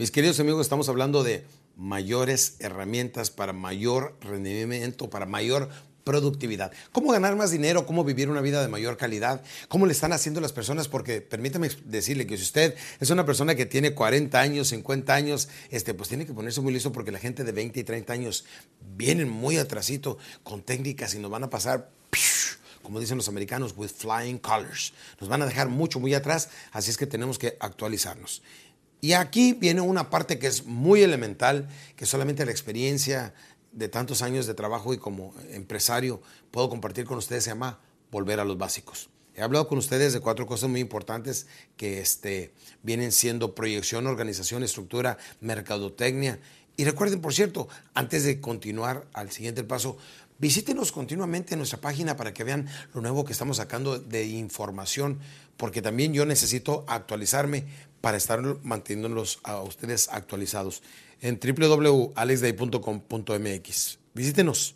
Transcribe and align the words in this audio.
Mis 0.00 0.10
queridos 0.10 0.40
amigos, 0.40 0.62
estamos 0.62 0.88
hablando 0.88 1.22
de 1.22 1.44
mayores 1.76 2.56
herramientas 2.58 3.30
para 3.30 3.52
mayor 3.52 4.16
rendimiento, 4.22 5.10
para 5.10 5.26
mayor 5.26 5.68
productividad. 6.04 6.72
¿Cómo 6.90 7.12
ganar 7.12 7.36
más 7.36 7.50
dinero? 7.50 7.84
¿Cómo 7.84 8.02
vivir 8.02 8.30
una 8.30 8.40
vida 8.40 8.62
de 8.62 8.68
mayor 8.68 8.96
calidad? 8.96 9.42
¿Cómo 9.68 9.84
le 9.84 9.92
están 9.92 10.14
haciendo 10.14 10.40
las 10.40 10.54
personas? 10.54 10.88
Porque 10.88 11.20
permítame 11.20 11.68
decirle 11.84 12.26
que 12.26 12.38
si 12.38 12.44
usted 12.44 12.76
es 12.98 13.10
una 13.10 13.26
persona 13.26 13.54
que 13.54 13.66
tiene 13.66 13.92
40 13.92 14.40
años, 14.40 14.68
50 14.68 15.12
años, 15.12 15.50
este, 15.68 15.92
pues 15.92 16.08
tiene 16.08 16.24
que 16.24 16.32
ponerse 16.32 16.62
muy 16.62 16.72
listo 16.72 16.92
porque 16.92 17.12
la 17.12 17.18
gente 17.18 17.44
de 17.44 17.52
20 17.52 17.80
y 17.80 17.84
30 17.84 18.10
años 18.10 18.46
vienen 18.96 19.28
muy 19.28 19.58
atrasito 19.58 20.16
con 20.42 20.62
técnicas 20.62 21.14
y 21.14 21.18
nos 21.18 21.30
van 21.30 21.44
a 21.44 21.50
pasar 21.50 21.90
como 22.82 22.98
dicen 22.98 23.18
los 23.18 23.28
americanos, 23.28 23.74
with 23.76 23.90
flying 23.90 24.38
colors. 24.38 24.92
Nos 25.20 25.28
van 25.28 25.42
a 25.42 25.46
dejar 25.46 25.68
mucho, 25.68 26.00
muy 26.00 26.14
atrás, 26.14 26.48
así 26.72 26.90
es 26.90 26.96
que 26.96 27.06
tenemos 27.06 27.38
que 27.38 27.56
actualizarnos. 27.60 28.42
Y 29.00 29.14
aquí 29.14 29.54
viene 29.54 29.80
una 29.80 30.10
parte 30.10 30.38
que 30.38 30.46
es 30.46 30.66
muy 30.66 31.02
elemental, 31.02 31.68
que 31.96 32.06
solamente 32.06 32.44
la 32.44 32.50
experiencia 32.50 33.34
de 33.72 33.88
tantos 33.88 34.22
años 34.22 34.46
de 34.46 34.54
trabajo 34.54 34.92
y 34.92 34.98
como 34.98 35.34
empresario 35.50 36.20
puedo 36.50 36.68
compartir 36.68 37.04
con 37.04 37.18
ustedes, 37.18 37.44
se 37.44 37.50
llama 37.50 37.80
volver 38.10 38.40
a 38.40 38.44
los 38.44 38.58
básicos. 38.58 39.08
He 39.34 39.42
hablado 39.42 39.68
con 39.68 39.78
ustedes 39.78 40.12
de 40.12 40.20
cuatro 40.20 40.46
cosas 40.46 40.68
muy 40.68 40.80
importantes 40.80 41.46
que 41.76 42.00
este, 42.00 42.52
vienen 42.82 43.12
siendo 43.12 43.54
proyección, 43.54 44.06
organización, 44.06 44.62
estructura, 44.62 45.18
mercadotecnia. 45.40 46.40
Y 46.76 46.84
recuerden, 46.84 47.20
por 47.20 47.32
cierto, 47.32 47.68
antes 47.94 48.24
de 48.24 48.40
continuar 48.40 49.06
al 49.12 49.30
siguiente 49.30 49.62
paso, 49.64 49.96
visítenos 50.38 50.90
continuamente 50.90 51.54
en 51.54 51.58
nuestra 51.58 51.80
página 51.80 52.16
para 52.16 52.34
que 52.34 52.44
vean 52.44 52.68
lo 52.92 53.00
nuevo 53.00 53.24
que 53.24 53.32
estamos 53.32 53.58
sacando 53.58 53.98
de 53.98 54.26
información, 54.26 55.20
porque 55.56 55.80
también 55.80 56.12
yo 56.12 56.26
necesito 56.26 56.84
actualizarme 56.88 57.66
para 58.00 58.16
estar 58.16 58.40
manteniéndolos 58.62 59.40
a 59.42 59.60
ustedes 59.60 60.08
actualizados 60.08 60.82
en 61.20 61.38
www.alexday.com.mx. 61.38 63.98
Visítenos. 64.14 64.74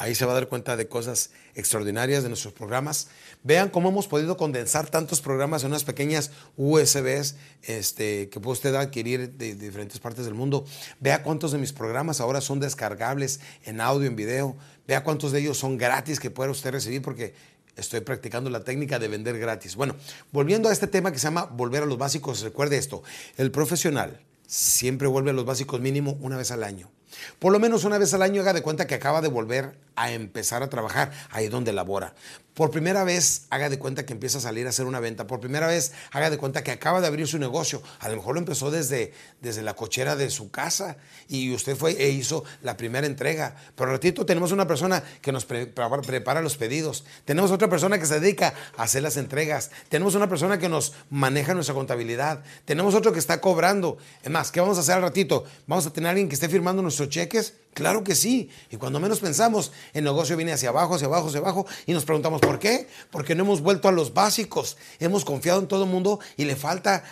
Ahí 0.00 0.14
se 0.14 0.24
va 0.24 0.32
a 0.32 0.36
dar 0.36 0.48
cuenta 0.48 0.78
de 0.78 0.88
cosas 0.88 1.28
extraordinarias 1.54 2.22
de 2.22 2.30
nuestros 2.30 2.54
programas. 2.54 3.08
Vean 3.42 3.68
cómo 3.68 3.90
hemos 3.90 4.08
podido 4.08 4.38
condensar 4.38 4.88
tantos 4.88 5.20
programas 5.20 5.62
en 5.62 5.68
unas 5.68 5.84
pequeñas 5.84 6.30
USBs 6.56 7.36
este, 7.64 8.30
que 8.30 8.40
puede 8.40 8.54
usted 8.54 8.74
adquirir 8.76 9.32
de, 9.32 9.54
de 9.54 9.66
diferentes 9.66 10.00
partes 10.00 10.24
del 10.24 10.32
mundo. 10.32 10.64
Vea 11.00 11.22
cuántos 11.22 11.52
de 11.52 11.58
mis 11.58 11.74
programas 11.74 12.22
ahora 12.22 12.40
son 12.40 12.60
descargables 12.60 13.40
en 13.64 13.82
audio, 13.82 14.08
en 14.08 14.16
video. 14.16 14.56
Vea 14.88 15.04
cuántos 15.04 15.32
de 15.32 15.40
ellos 15.40 15.58
son 15.58 15.76
gratis 15.76 16.18
que 16.18 16.30
puede 16.30 16.50
usted 16.50 16.70
recibir 16.70 17.02
porque 17.02 17.34
estoy 17.76 18.00
practicando 18.00 18.50
la 18.50 18.64
técnica 18.64 18.98
de 18.98 19.08
vender 19.08 19.38
gratis. 19.38 19.76
Bueno, 19.76 19.96
volviendo 20.32 20.68
a 20.68 20.72
este 20.72 20.86
tema 20.86 21.12
que 21.12 21.18
se 21.18 21.24
llama 21.24 21.44
volver 21.44 21.82
a 21.82 21.86
los 21.86 21.98
básicos, 21.98 22.40
recuerde 22.42 22.76
esto, 22.78 23.02
el 23.36 23.50
profesional 23.50 24.20
siempre 24.46 25.06
vuelve 25.06 25.30
a 25.30 25.34
los 25.34 25.44
básicos 25.44 25.80
mínimo 25.80 26.18
una 26.20 26.36
vez 26.36 26.50
al 26.50 26.64
año. 26.64 26.90
Por 27.38 27.52
lo 27.52 27.58
menos 27.58 27.84
una 27.84 27.98
vez 27.98 28.14
al 28.14 28.22
año 28.22 28.40
haga 28.40 28.52
de 28.52 28.62
cuenta 28.62 28.86
que 28.86 28.94
acaba 28.94 29.20
de 29.20 29.28
volver 29.28 29.76
a 29.96 30.12
empezar 30.12 30.62
a 30.62 30.70
trabajar 30.70 31.12
ahí 31.30 31.48
donde 31.48 31.72
labora. 31.72 32.14
Por 32.60 32.70
primera 32.70 33.04
vez 33.04 33.46
haga 33.48 33.70
de 33.70 33.78
cuenta 33.78 34.04
que 34.04 34.12
empieza 34.12 34.36
a 34.36 34.42
salir 34.42 34.66
a 34.66 34.68
hacer 34.68 34.84
una 34.84 35.00
venta. 35.00 35.26
Por 35.26 35.40
primera 35.40 35.66
vez 35.66 35.92
haga 36.12 36.28
de 36.28 36.36
cuenta 36.36 36.62
que 36.62 36.70
acaba 36.70 37.00
de 37.00 37.06
abrir 37.06 37.26
su 37.26 37.38
negocio. 37.38 37.82
A 38.00 38.10
lo 38.10 38.16
mejor 38.16 38.34
lo 38.34 38.38
empezó 38.38 38.70
desde, 38.70 39.14
desde 39.40 39.62
la 39.62 39.72
cochera 39.72 40.14
de 40.14 40.28
su 40.28 40.50
casa 40.50 40.98
y 41.26 41.54
usted 41.54 41.74
fue 41.74 41.92
e 41.92 42.10
hizo 42.10 42.44
la 42.60 42.76
primera 42.76 43.06
entrega. 43.06 43.56
Pero 43.74 43.92
ratito 43.92 44.26
tenemos 44.26 44.52
una 44.52 44.66
persona 44.66 45.02
que 45.22 45.32
nos 45.32 45.46
pre 45.46 45.68
prepara 45.68 46.42
los 46.42 46.58
pedidos. 46.58 47.06
Tenemos 47.24 47.50
otra 47.50 47.70
persona 47.70 47.98
que 47.98 48.04
se 48.04 48.20
dedica 48.20 48.52
a 48.76 48.82
hacer 48.82 49.02
las 49.02 49.16
entregas. 49.16 49.70
Tenemos 49.88 50.14
una 50.14 50.28
persona 50.28 50.58
que 50.58 50.68
nos 50.68 50.92
maneja 51.08 51.54
nuestra 51.54 51.74
contabilidad. 51.74 52.44
Tenemos 52.66 52.94
otro 52.94 53.14
que 53.14 53.20
está 53.20 53.40
cobrando. 53.40 53.96
Es 54.22 54.30
más, 54.30 54.52
¿qué 54.52 54.60
vamos 54.60 54.76
a 54.76 54.82
hacer 54.82 54.96
al 54.96 55.02
ratito? 55.02 55.44
Vamos 55.66 55.86
a 55.86 55.94
tener 55.94 56.10
alguien 56.10 56.28
que 56.28 56.34
esté 56.34 56.50
firmando 56.50 56.82
nuestros 56.82 57.08
cheques. 57.08 57.54
Claro 57.72 58.04
que 58.04 58.14
sí. 58.14 58.50
Y 58.70 58.76
cuando 58.76 59.00
menos 59.00 59.20
pensamos, 59.20 59.72
el 59.94 60.04
negocio 60.04 60.36
viene 60.36 60.52
hacia 60.52 60.70
abajo, 60.70 60.96
hacia 60.96 61.06
abajo, 61.06 61.28
hacia 61.28 61.40
abajo 61.40 61.66
y 61.86 61.94
nos 61.94 62.04
preguntamos 62.04 62.40
por 62.50 62.58
qué. 62.58 62.88
Porque 63.12 63.36
no 63.36 63.44
hemos 63.44 63.60
vuelto 63.60 63.86
a 63.86 63.92
los 63.92 64.12
básicos. 64.12 64.76
Hemos 64.98 65.24
confiado 65.24 65.60
en 65.60 65.68
todo 65.68 65.84
el 65.84 65.90
mundo 65.90 66.18
y 66.36 66.46
le 66.46 66.56
falta, 66.56 67.04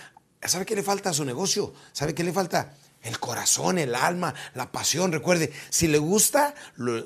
¿sabe 0.43 0.67
qué 0.67 0.75
le 0.75 0.83
falta 0.83 1.11
a 1.11 1.13
su 1.13 1.25
negocio? 1.25 1.73
¿Sabe 1.93 2.13
qué 2.13 2.25
le 2.25 2.33
falta? 2.33 2.75
El 3.01 3.21
corazón, 3.21 3.79
el 3.79 3.95
alma, 3.95 4.35
la 4.55 4.73
pasión. 4.73 5.13
Recuerde, 5.13 5.53
si 5.71 5.87
le 5.87 5.99
gusta, 5.99 6.57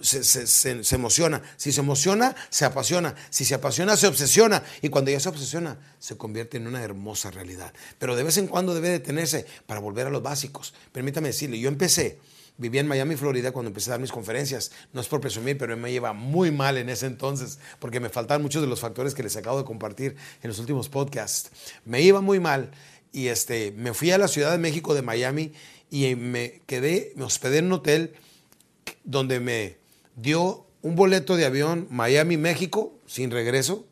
se, 0.00 0.94
emociona. 0.94 1.42
Si 1.58 1.72
se 1.72 1.80
emociona, 1.80 2.34
se 2.48 2.64
apasiona. 2.64 3.14
Si 3.28 3.44
se 3.44 3.54
apasiona, 3.54 3.98
se 3.98 4.06
obsesiona. 4.06 4.62
Y 4.80 4.88
cuando 4.88 5.10
ya 5.10 5.20
se 5.20 5.28
obsesiona, 5.28 5.76
se 5.98 6.16
convierte 6.16 6.56
en 6.56 6.66
una 6.66 6.82
hermosa 6.82 7.30
realidad. 7.30 7.74
Pero 7.98 8.16
de 8.16 8.22
vez 8.22 8.38
en 8.38 8.46
cuando 8.46 8.72
debe 8.72 8.88
detenerse 8.88 9.44
para 9.66 9.80
volver 9.80 10.06
a 10.06 10.10
los 10.10 10.22
básicos. 10.22 10.72
Permítame 10.90 11.28
decirle, 11.28 11.60
yo 11.60 11.68
empecé 11.68 12.18
Vivía 12.58 12.80
en 12.80 12.88
Miami, 12.88 13.16
Florida, 13.16 13.50
cuando 13.50 13.68
empecé 13.68 13.90
a 13.90 13.92
dar 13.92 14.00
mis 14.00 14.12
conferencias. 14.12 14.72
No 14.92 15.00
es 15.00 15.08
por 15.08 15.20
presumir, 15.20 15.56
pero 15.56 15.76
me 15.76 15.90
lleva 15.90 16.12
muy 16.12 16.50
mal 16.50 16.76
en 16.76 16.88
ese 16.88 17.06
entonces, 17.06 17.58
porque 17.78 17.98
me 17.98 18.08
faltaban 18.08 18.42
muchos 18.42 18.62
de 18.62 18.68
los 18.68 18.80
factores 18.80 19.14
que 19.14 19.22
les 19.22 19.36
acabo 19.36 19.58
de 19.58 19.64
compartir 19.64 20.16
en 20.42 20.48
los 20.48 20.58
últimos 20.58 20.88
podcasts. 20.88 21.50
Me 21.84 22.02
iba 22.02 22.20
muy 22.20 22.40
mal 22.40 22.70
y 23.10 23.28
este, 23.28 23.72
me 23.72 23.94
fui 23.94 24.10
a 24.10 24.18
la 24.18 24.28
Ciudad 24.28 24.52
de 24.52 24.58
México 24.58 24.94
de 24.94 25.02
Miami 25.02 25.52
y 25.90 26.14
me 26.14 26.62
quedé, 26.66 27.12
me 27.16 27.24
hospedé 27.24 27.58
en 27.58 27.66
un 27.66 27.72
hotel 27.72 28.14
donde 29.04 29.40
me 29.40 29.78
dio 30.16 30.66
un 30.82 30.94
boleto 30.94 31.36
de 31.36 31.46
avión 31.46 31.86
Miami, 31.90 32.36
México, 32.36 32.98
sin 33.06 33.30
regreso. 33.30 33.86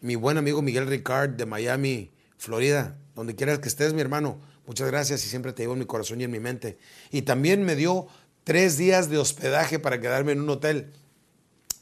Mi 0.00 0.14
buen 0.14 0.38
amigo 0.38 0.62
Miguel 0.62 0.86
Ricard 0.86 1.30
de 1.30 1.46
Miami, 1.46 2.10
Florida, 2.36 2.96
donde 3.16 3.34
quieras 3.34 3.58
que 3.58 3.68
estés, 3.68 3.92
mi 3.92 4.00
hermano 4.00 4.40
Muchas 4.68 4.86
gracias 4.86 5.24
y 5.24 5.30
siempre 5.30 5.54
te 5.54 5.62
llevo 5.62 5.72
en 5.72 5.78
mi 5.78 5.86
corazón 5.86 6.20
y 6.20 6.24
en 6.24 6.30
mi 6.30 6.40
mente. 6.40 6.76
Y 7.10 7.22
también 7.22 7.62
me 7.62 7.74
dio 7.74 8.06
tres 8.44 8.76
días 8.76 9.08
de 9.08 9.16
hospedaje 9.16 9.78
para 9.78 9.98
quedarme 9.98 10.32
en 10.32 10.42
un 10.42 10.50
hotel 10.50 10.92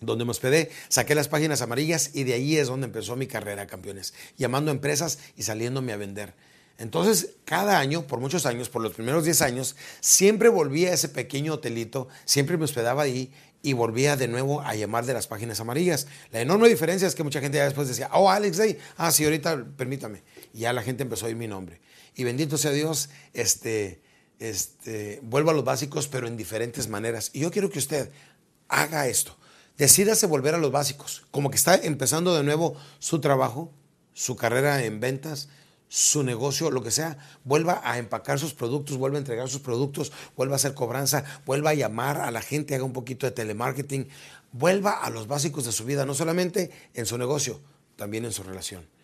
donde 0.01 0.25
me 0.25 0.31
hospedé, 0.31 0.71
saqué 0.89 1.17
las 1.17 1.27
páginas 1.27 1.63
amarillas 1.63 2.13
y 2.15 2.23
de 2.23 2.35
ahí 2.35 2.57
es 2.57 2.69
donde 2.69 2.87
empezó 2.87 3.17
mi 3.17 3.27
carrera, 3.27 3.67
campeones, 3.67 4.15
llamando 4.37 4.71
a 4.71 4.75
empresas 4.75 5.19
y 5.37 5.43
saliéndome 5.43 5.93
a 5.93 5.97
vender. 5.97 6.35
Entonces, 6.79 7.31
cada 7.45 7.81
año, 7.81 8.07
por 8.07 8.21
muchos 8.21 8.47
años, 8.47 8.69
por 8.69 8.83
los 8.83 8.95
primeros 8.95 9.25
10 9.25 9.43
años, 9.43 9.75
siempre 9.99 10.49
volvía 10.49 10.91
a 10.91 10.95
ese 10.95 11.09
pequeño 11.09 11.55
hotelito, 11.55 12.07
siempre 12.25 12.57
me 12.57 12.67
hospedaba 12.67 13.03
ahí 13.03 13.33
y 13.63 13.73
volvía 13.73 14.17
de 14.17 14.29
nuevo 14.29 14.61
a 14.61 14.77
llamar 14.77 15.07
de 15.07 15.13
las 15.13 15.27
páginas 15.27 15.59
amarillas. 15.59 16.07
La 16.31 16.41
enorme 16.41 16.69
diferencia 16.69 17.09
es 17.09 17.17
que 17.17 17.25
mucha 17.25 17.41
gente 17.41 17.59
ya 17.59 17.65
después 17.65 17.89
decía, 17.89 18.11
oh, 18.13 18.31
Alex 18.31 18.59
Day, 18.59 18.79
ah, 18.97 19.11
sí, 19.11 19.25
ahorita 19.25 19.65
permítame. 19.77 20.23
Y 20.55 20.61
ya 20.61 20.73
la 20.73 20.83
gente 20.83 21.03
empezó 21.03 21.25
a 21.25 21.29
oír 21.29 21.37
mi 21.37 21.49
nombre. 21.49 21.81
Y 22.17 22.25
bendito 22.25 22.59
sea 22.59 22.73
Dios, 22.73 23.11
este, 23.35 24.03
este, 24.39 25.21
a 25.23 25.53
los 25.53 25.65
básicos, 25.65 26.09
pero 26.09 26.27
en 26.27 26.37
diferentes 26.37 26.89
maneras. 26.89 27.31
Y 27.35 27.41
yo 27.41 27.51
quiero 27.51 27.71
que 27.71 27.79
usted 27.79 28.11
haga 28.69 29.07
esto. 29.07 29.37
Decídase 29.77 30.27
volver 30.27 30.55
a 30.55 30.59
los 30.59 30.73
básicos. 30.73 31.27
Como 31.31 31.51
que 31.51 31.57
está 31.57 31.75
empezando 31.75 32.35
de 32.35 32.43
nuevo 32.43 32.75
su 32.99 33.21
trabajo, 33.21 33.71
su 34.15 34.35
carrera 34.35 34.83
en 34.83 34.99
ventas, 34.99 35.51
su 35.89 36.23
negocio, 36.23 36.71
lo 36.71 36.83
que 36.83 36.91
sea, 36.91 37.19
vuelva 37.45 37.83
a 37.85 37.99
empacar 37.99 38.39
sus 38.39 38.55
productos, 38.55 38.97
vuelva 38.97 39.19
a 39.19 39.21
entregar 39.21 39.49
sus 39.49 39.61
productos, 39.61 40.11
vuelva 40.37 40.55
a 40.55 40.57
hacer 40.57 40.73
cobranza, 40.73 41.25
vuelva 41.45 41.71
a 41.71 41.75
llamar 41.75 42.17
a 42.23 42.31
la 42.31 42.41
gente, 42.41 42.75
haga 42.75 42.85
un 42.85 42.95
poquito 42.95 43.27
de 43.27 43.33
telemarketing, 43.33 44.09
vuelva 44.53 44.93
a 44.93 45.11
los 45.11 45.27
básicos 45.27 45.67
de 45.67 45.73
su 45.73 45.85
vida, 45.85 46.07
no 46.07 46.15
solamente 46.15 46.71
en 46.95 47.05
su 47.05 47.19
negocio, 47.19 47.61
también 47.97 48.25
en 48.25 48.33
su 48.33 48.43
relación. 48.43 48.96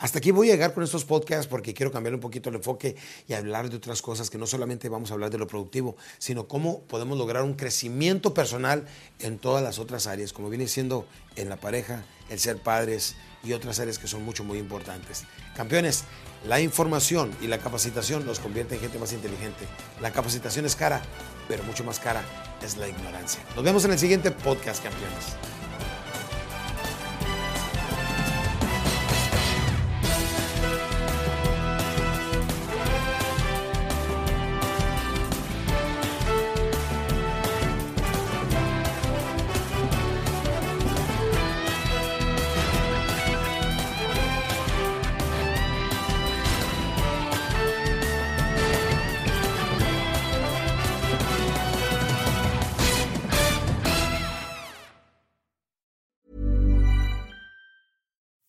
Hasta 0.00 0.16
aquí 0.16 0.30
voy 0.30 0.48
a 0.48 0.52
llegar 0.52 0.72
con 0.72 0.82
estos 0.82 1.04
podcasts 1.04 1.46
porque 1.46 1.74
quiero 1.74 1.92
cambiar 1.92 2.14
un 2.14 2.20
poquito 2.20 2.48
el 2.48 2.56
enfoque 2.56 2.96
y 3.28 3.34
hablar 3.34 3.68
de 3.68 3.76
otras 3.76 4.00
cosas 4.00 4.30
que 4.30 4.38
no 4.38 4.46
solamente 4.46 4.88
vamos 4.88 5.10
a 5.10 5.14
hablar 5.14 5.28
de 5.28 5.36
lo 5.36 5.46
productivo, 5.46 5.94
sino 6.16 6.48
cómo 6.48 6.80
podemos 6.84 7.18
lograr 7.18 7.42
un 7.42 7.52
crecimiento 7.52 8.32
personal 8.32 8.86
en 9.18 9.38
todas 9.38 9.62
las 9.62 9.78
otras 9.78 10.06
áreas, 10.06 10.32
como 10.32 10.48
viene 10.48 10.68
siendo 10.68 11.06
en 11.36 11.50
la 11.50 11.58
pareja, 11.58 12.02
el 12.30 12.38
ser 12.38 12.56
padres 12.56 13.14
y 13.44 13.52
otras 13.52 13.78
áreas 13.78 13.98
que 13.98 14.08
son 14.08 14.24
mucho, 14.24 14.42
muy 14.42 14.58
importantes. 14.58 15.24
Campeones, 15.54 16.04
la 16.46 16.62
información 16.62 17.30
y 17.42 17.48
la 17.48 17.58
capacitación 17.58 18.24
nos 18.24 18.40
convierte 18.40 18.76
en 18.76 18.80
gente 18.80 18.98
más 18.98 19.12
inteligente. 19.12 19.66
La 20.00 20.12
capacitación 20.12 20.64
es 20.64 20.76
cara, 20.76 21.02
pero 21.46 21.62
mucho 21.64 21.84
más 21.84 22.00
cara 22.00 22.24
es 22.64 22.78
la 22.78 22.88
ignorancia. 22.88 23.42
Nos 23.54 23.62
vemos 23.62 23.84
en 23.84 23.92
el 23.92 23.98
siguiente 23.98 24.30
podcast, 24.30 24.82
campeones. 24.82 25.59